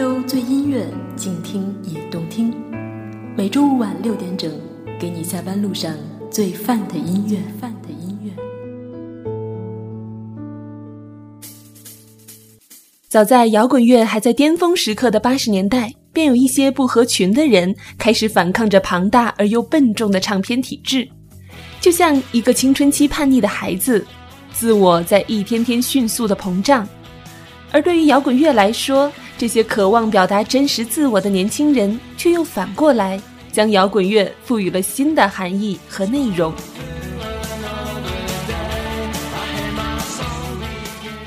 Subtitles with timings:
[0.00, 2.50] 周最音乐，静听也动听。
[3.36, 4.50] 每周五晚六点整，
[4.98, 5.94] 给你下班路上
[6.30, 7.36] 最范的音乐。
[7.60, 8.32] 范的音乐。
[13.10, 21.06] 早在摇滚乐还在巅峰时刻的八十年代，便有一些不合群的人开始反抗着庞大而又笨重的唱片体制，
[21.78, 24.02] 就像一个青春期叛逆的孩子，
[24.50, 26.88] 自我在一天天迅速的膨胀。
[27.72, 33.20] 而对于摇滚乐来说，这些渴望表达真实自我的年轻人，却又反过来
[33.52, 36.52] 将摇滚乐赋予了新的含义和内容。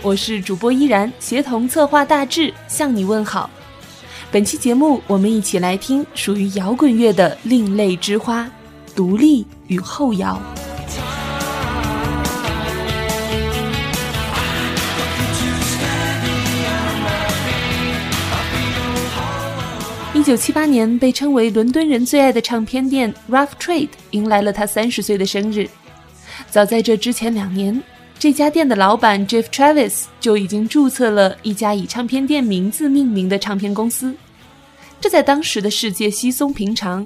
[0.02, 3.50] 我是主播依然，协同策划大志向你问好。
[4.30, 8.50] 本期节目，我们一起来听属于摇滚乐的另类之花——
[8.94, 10.41] 独立与后摇。
[20.23, 25.67] 一九七八年，被称为伦敦人最爱的唱片店 Rough Trade 迎来了他三十岁的生日。
[26.49, 27.83] 早在这之前两年，
[28.17, 34.16] 这家店的老板 Jeff Travis 就已经注册了一家以唱片店名字命名的唱片公司。
[35.01, 37.05] 这在当时的世界稀松平常。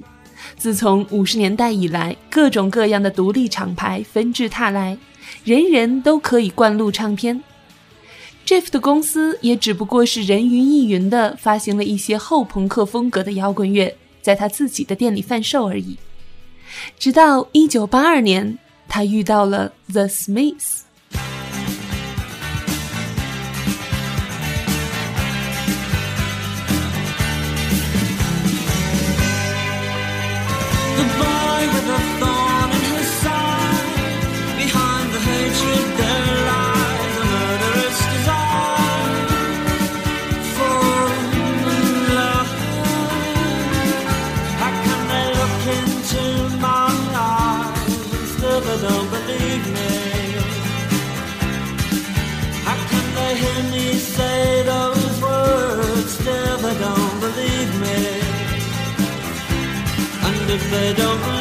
[0.55, 4.95] 自从五十年代以来，各种各样的独立厂牌纷至沓来，
[5.43, 7.41] 人人都可以灌录唱片。
[8.47, 15.97] Jeff 的公司也只不过是人云亦云的发行了一些后朋克风格的摇滚乐，在他自己的店里贩售而已。
[16.97, 20.83] 直到1982年，他遇到了 The Smiths。
[60.57, 61.36] If don't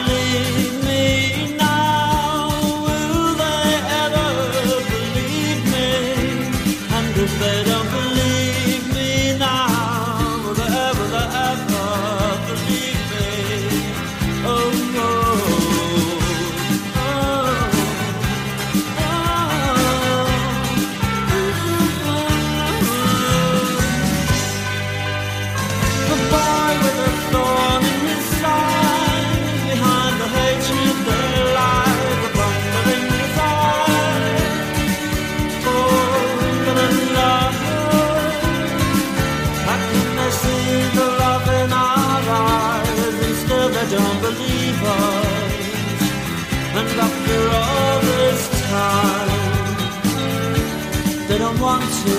[51.66, 52.16] want to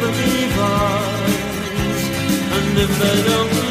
[0.00, 2.02] believe us.
[2.56, 3.65] And if they don't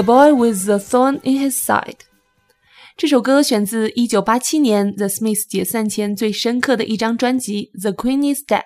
[0.00, 1.98] The Boy with the Thorn in His Side。
[2.96, 8.60] 这首歌选自1987年 The Smiths 解散前最深刻的一张专辑《The Queen Is Dead》，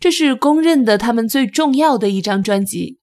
[0.00, 2.98] 这是公认的他们最重要的一张专辑。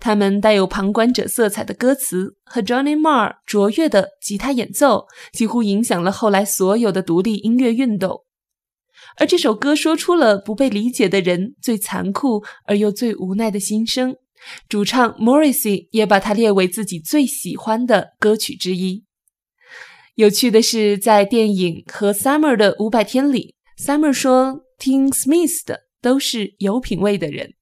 [0.00, 8.24] 他们带有旁观者色彩的歌词和 Johnny Marr 卓越的吉他演奏，几乎影响了后来所有的独立音乐运动。
[9.18, 14.16] 而这首歌说出了不被理解的人最残酷而又最无奈的心声。
[14.68, 19.04] 主唱 Morrissey 也把它列为自己最喜欢的歌曲之一。
[20.16, 27.54] 有趣的是，在电影和 Summer 的五百天里，Summer 说听 Smith 的都是有品位的人。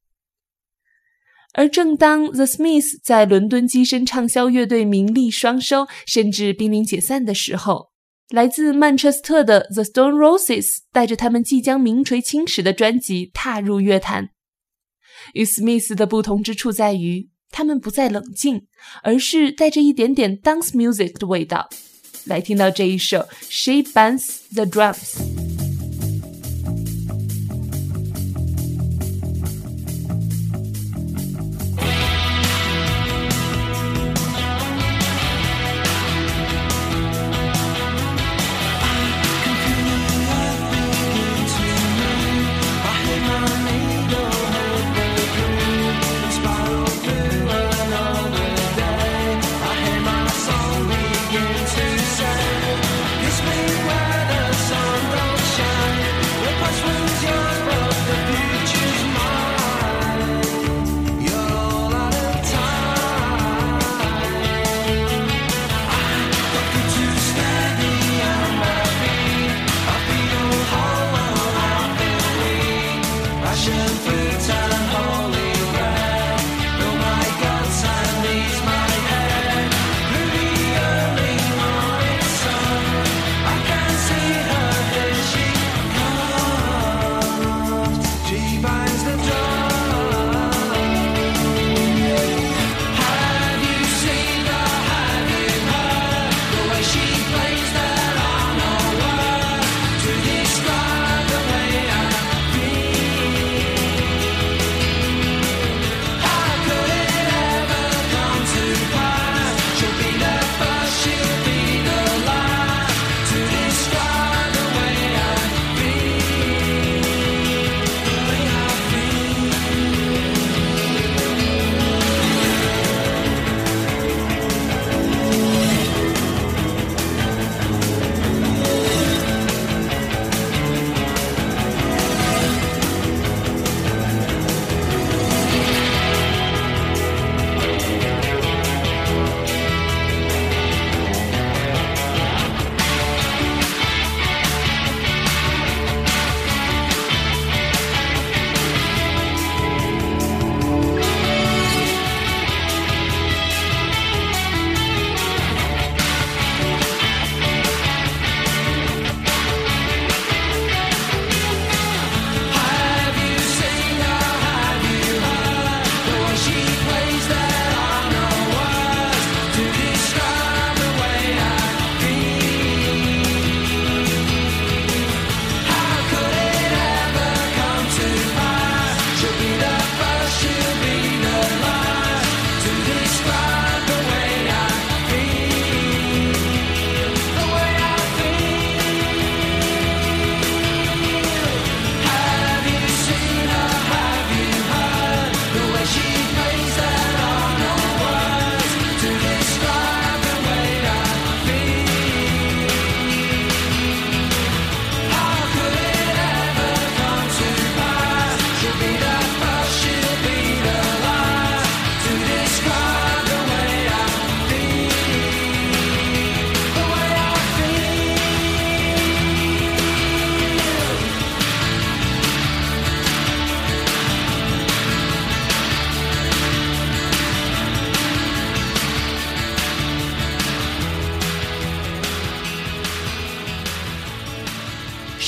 [1.52, 7.90] 而正当 The Smiths 在伦敦跻身畅销乐队名利双收，甚至濒临解散的时候，
[8.30, 14.30] 来自曼彻斯特的 The Stone Roses 带着他们即将名垂青史的专辑踏入乐坛。
[15.34, 18.66] 与 Smiths 的不同之处在于，他们不再冷静，
[19.02, 21.68] 而是带着一点点 dance music 的味道。
[22.24, 23.18] 来听到这一首
[23.48, 25.16] 《She Bangs the Drums》。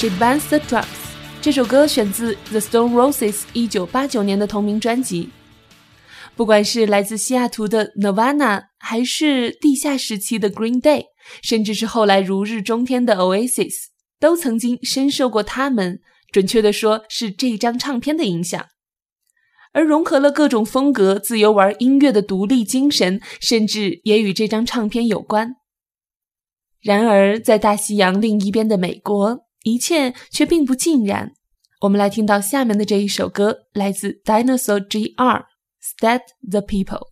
[0.02, 0.84] She Bounced the Drums，
[1.40, 5.30] 这首歌选自 The Stone Roses 一九八九年的同名专辑。
[6.34, 11.04] 不管是来自西雅图的 Nirvana，还是地下时期的 Green Day，
[11.40, 13.74] 甚至是后来如日中天的 Oasis，
[14.18, 16.00] 都曾经深受过他们，
[16.32, 18.66] 准确的说，是这张唱片的影响。
[19.72, 25.54] 而融合了各种风格、自由玩音乐的独立精神，甚至也与这张唱片有关。
[26.80, 29.46] 然而，在大西洋另一边的美国。
[29.64, 31.32] 一切却并不尽然
[31.82, 35.44] 我们来听到下面的这一首歌来自 dinosaur gr
[35.80, 37.11] step the people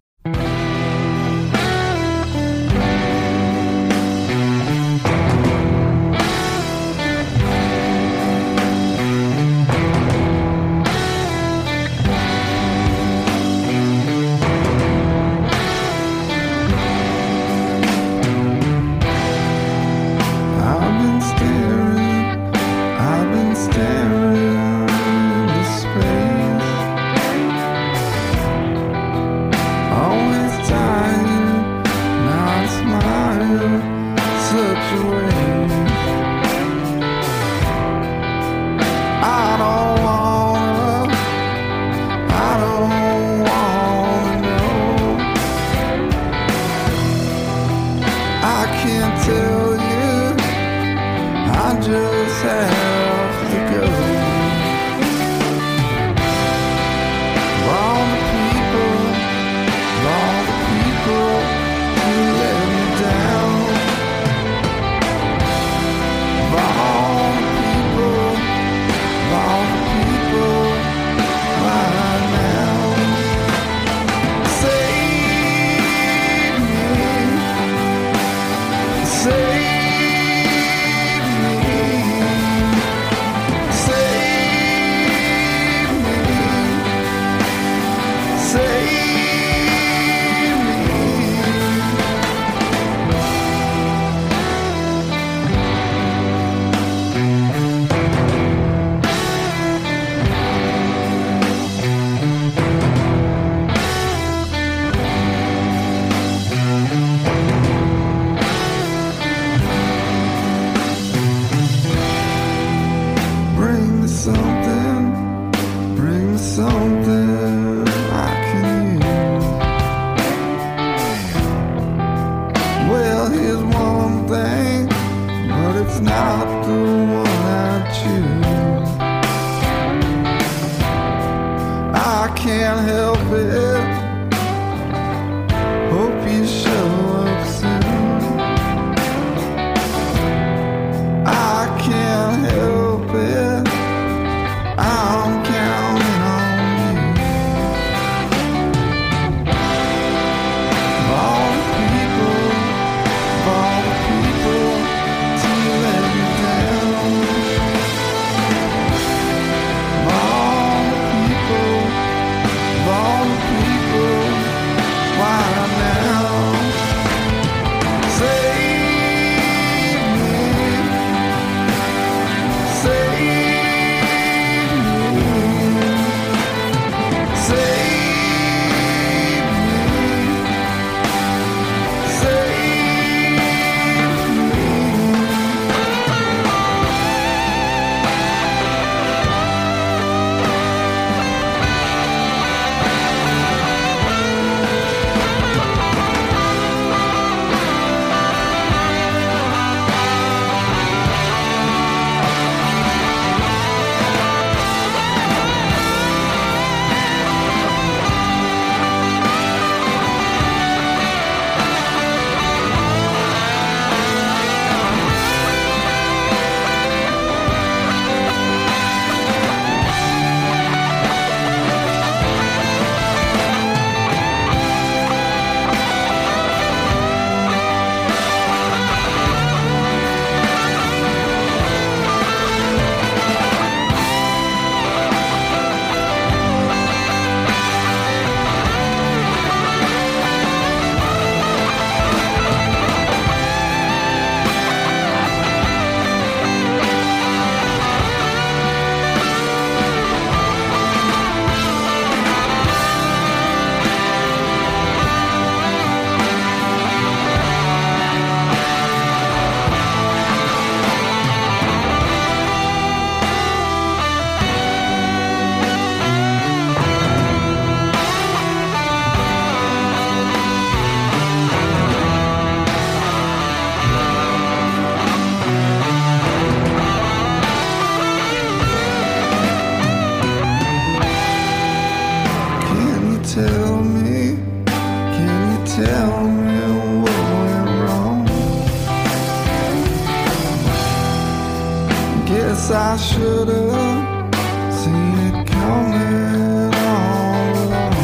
[292.92, 294.34] I should have
[294.74, 297.94] seen it coming all along.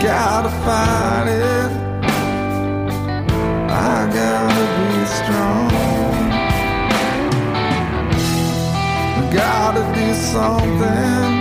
[0.00, 1.70] Gotta fight it.
[3.72, 5.70] I gotta be strong.
[9.32, 11.32] Gotta do something.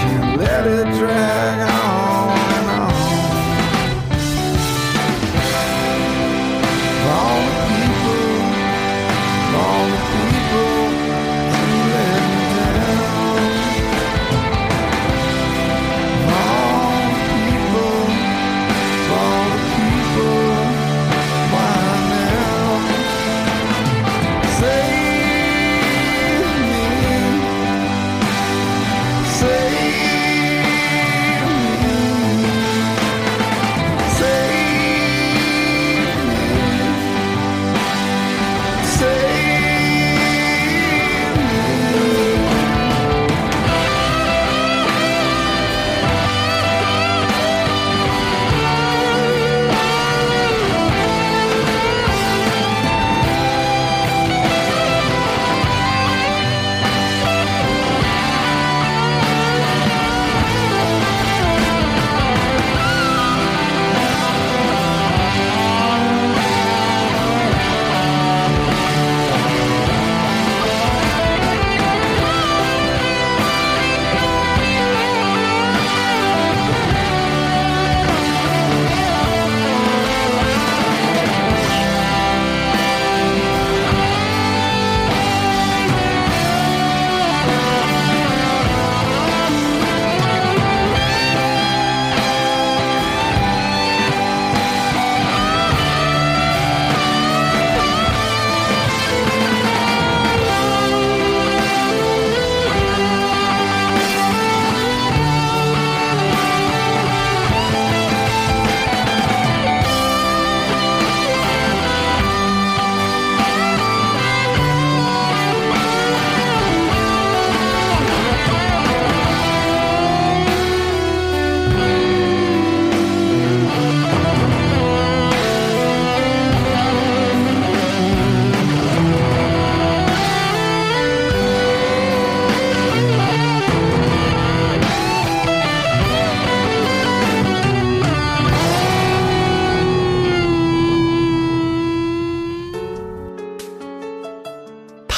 [0.00, 1.83] Can't let it drag on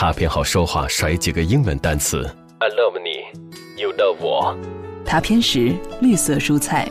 [0.06, 2.22] 他偏好说话甩几个英文单词
[2.60, 3.42] ，I love 你
[3.76, 4.56] ，You love 我。
[5.04, 6.88] 他偏食绿色蔬菜，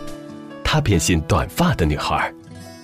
[0.65, 2.33] 他偏心短发的女孩，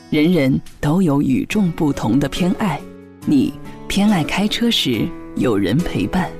[0.09, 2.79] 人人都有与众不同的偏爱。
[3.25, 6.31] 你偏爱开车时有人陪伴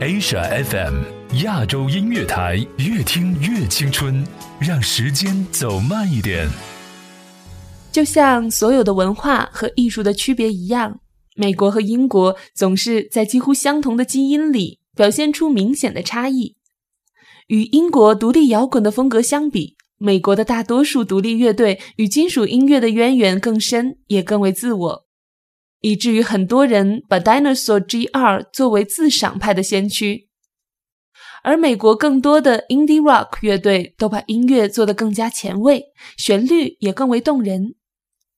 [0.00, 1.04] ，Asia FM
[1.44, 4.22] 亚洲音乐台，越听越青春，
[4.60, 6.46] 让时间走慢一点。
[7.90, 11.00] 就像所有的文化和艺术的区别一样，
[11.34, 16.56] 美国和英国总是在几乎相同的基因里表现出明显的差异。
[17.48, 25.06] 与英国独立摇滚的风格相比，美国的大多数独立乐队与金属音乐的渊源更深，也更为自我，
[25.80, 30.28] 以至于很多人把 Dinosaur GR 作为自赏派的先驱。
[31.42, 35.84] 而美国更多的 indie rock 乐队都把音乐做得更加前卫，
[36.16, 37.74] 旋律也更为动人。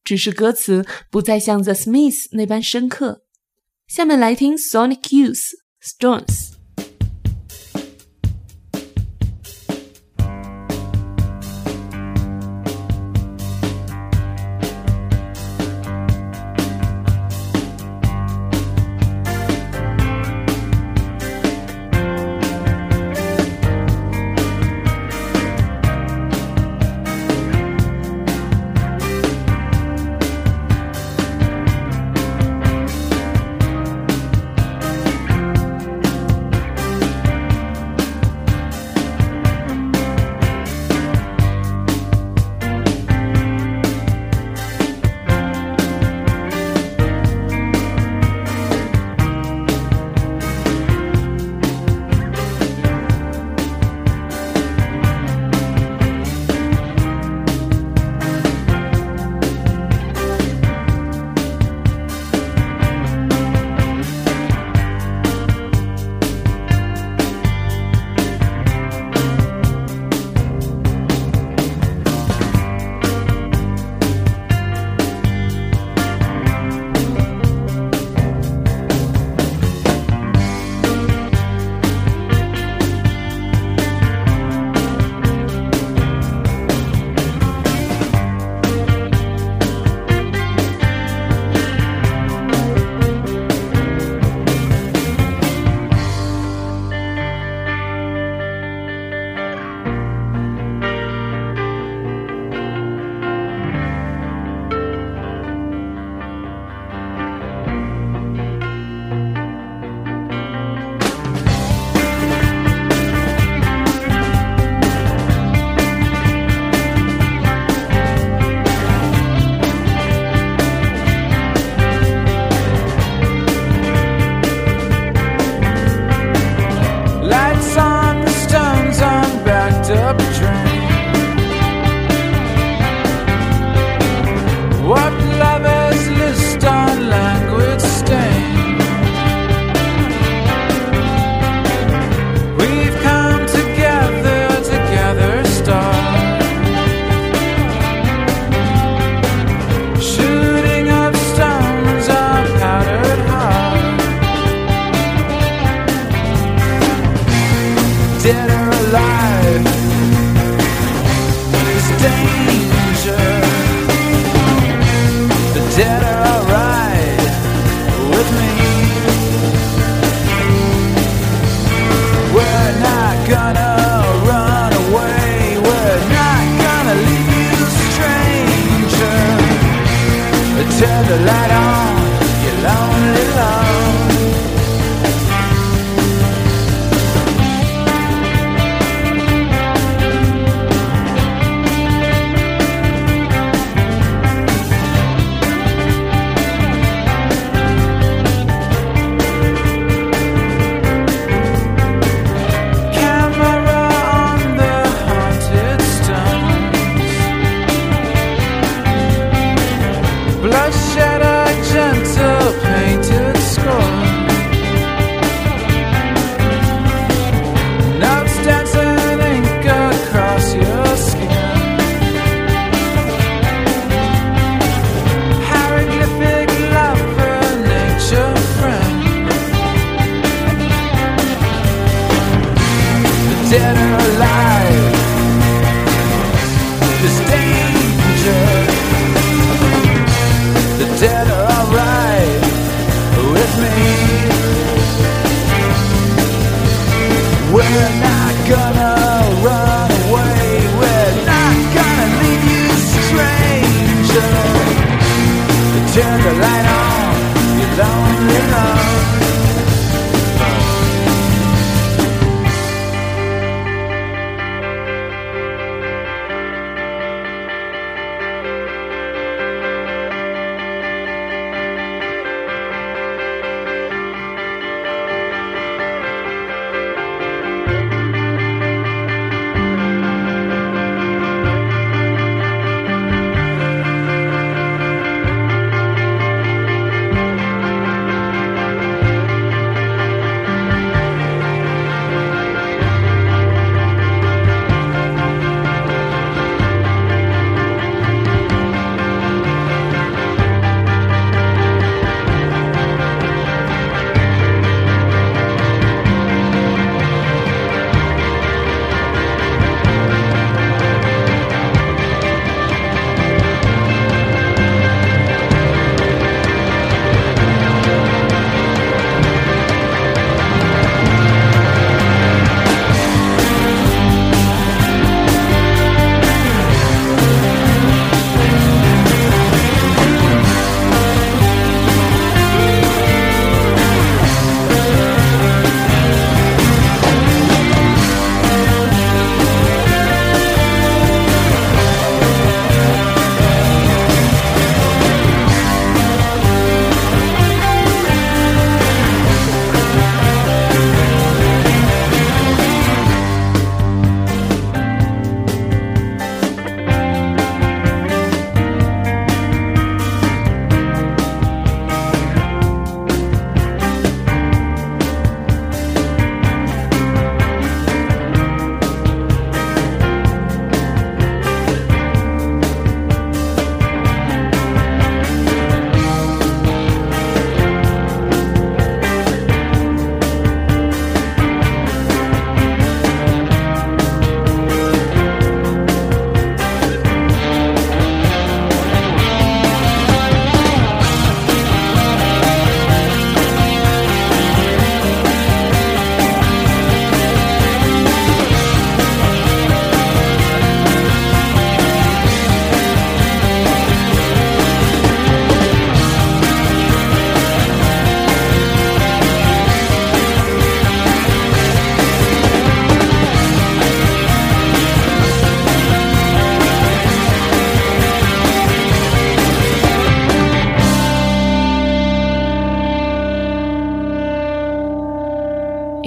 [0.07, 3.25] 只是歌词不再像 The Smiths 那般深刻。
[3.89, 5.43] 下面来听 Sonic Youth
[5.83, 6.56] Stones。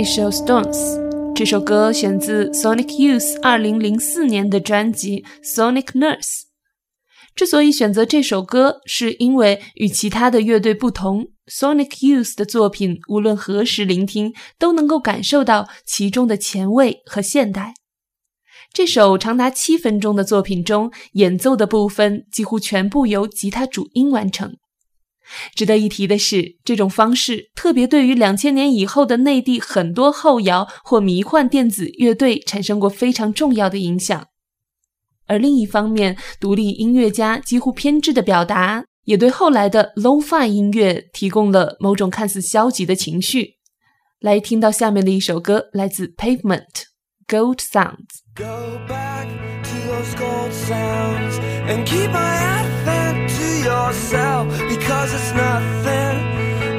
[0.09, 1.33] Show Stones。
[1.35, 6.17] 这首歌选自 Sonic Youth 二零零四年的专辑《Sonic Nurse》。
[7.35, 17.75] 之所以选择这首歌，是因为与其他的乐队不同，Sonic Youth 的作品无论何时聆听，都能够感受到其中的前卫和现代。
[18.73, 24.57] 这首长达七分钟的作品中，演奏的部分几乎全部由吉他主音完成。
[25.55, 34.27] 值得一提的是，这种方式特别对于两千年以后的内地很多后摇或迷幻电子乐队产生过非常重要的影响。
[35.27, 43.57] 而另一方面，独立音乐家几乎偏执的表达，也对后来的 low-fi 音乐提供了某种看似消极的情绪。
[44.19, 46.65] 来听到下面的一首歌，来自 Pavement，
[47.27, 47.95] 《Gold Sounds》。
[48.35, 49.27] Go back
[49.63, 52.39] to those gold sounds and keep my
[53.63, 56.15] yourself because it's nothing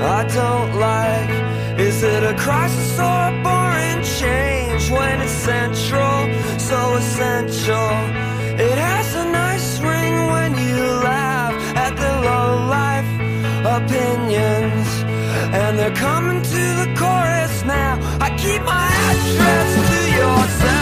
[0.02, 1.30] I don't like.
[1.78, 6.18] Is it a crisis or a boring change when it's central,
[6.58, 7.90] so essential?
[8.68, 13.10] It has a nice ring when you laugh at the low life
[13.78, 14.88] opinions,
[15.54, 17.92] and they're coming to the chorus now.
[18.20, 20.79] I keep my address to yourself,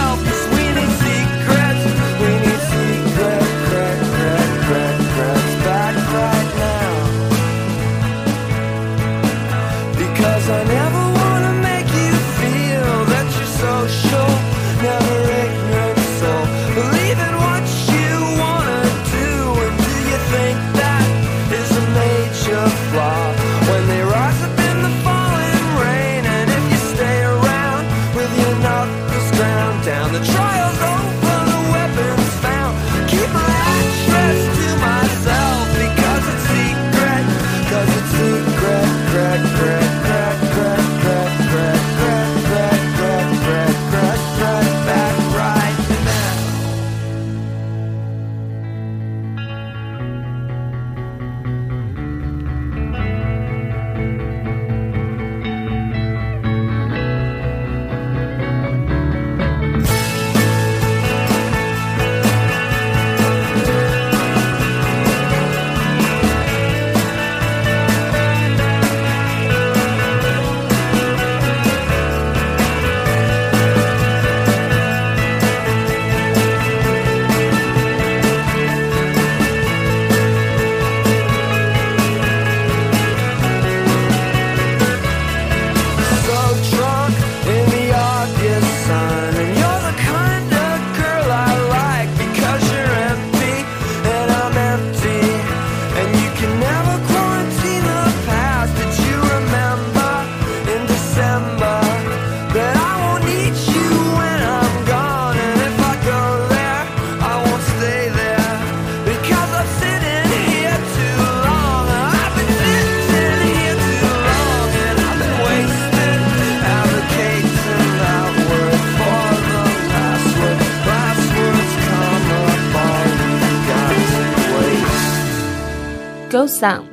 [126.30, 126.84] Go song，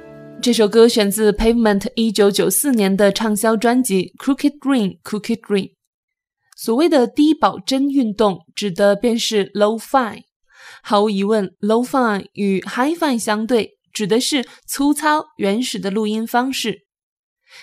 [0.41, 5.63] 这首歌选自 Pavement 一九九四年的畅销专辑《Crooked Green Crooked Green》。
[6.55, 10.21] 所谓的低保真运动，指的便是 lowfi。
[10.81, 16.85] 毫无疑问 lowfi 与 highfi 相对，指的是粗糙原始的录音方式。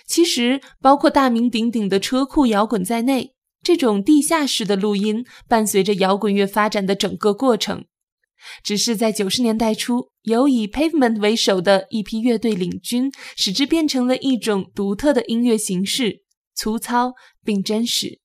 [0.06, 7.86] 其实，包括大名鼎鼎的车库摇滚在内，这种地下室的录音伴随着摇滚乐发展的整个过程。
[8.62, 16.22] 只是在九十年代初，由以 Pavement 为首的一批乐队领军，使之变成了一种独特的音乐形式，
[16.54, 17.12] 粗糙
[17.44, 18.21] 并真实。